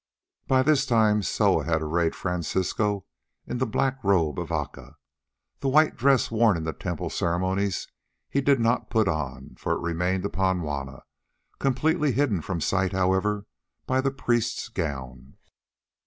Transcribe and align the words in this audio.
By 0.47 0.63
this 0.63 0.87
time 0.87 1.21
Soa 1.21 1.63
had 1.63 1.79
arrayed 1.79 2.15
Francisco 2.15 3.05
in 3.45 3.59
the 3.59 3.67
black 3.67 4.03
robe 4.03 4.39
of 4.39 4.51
Aca. 4.51 4.97
The 5.59 5.69
white 5.69 5.95
dress 5.95 6.31
worn 6.31 6.57
in 6.57 6.63
the 6.63 6.73
temple 6.73 7.11
ceremonies 7.11 7.87
he 8.27 8.41
did 8.41 8.59
not 8.59 8.89
put 8.89 9.07
on, 9.07 9.53
for 9.59 9.73
it 9.73 9.79
remained 9.79 10.25
upon 10.25 10.61
Juanna, 10.61 11.03
completely 11.59 12.13
hidden 12.13 12.41
from 12.41 12.61
sight, 12.61 12.93
however, 12.93 13.45
by 13.85 14.01
the 14.01 14.09
priest's 14.09 14.69
gown. 14.69 15.37